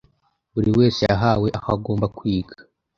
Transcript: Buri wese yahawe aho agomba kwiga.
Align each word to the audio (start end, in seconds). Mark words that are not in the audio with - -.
Buri 0.53 0.69
wese 0.77 1.01
yahawe 1.09 1.47
aho 1.57 1.69
agomba 1.75 2.05
kwiga. 2.17 2.55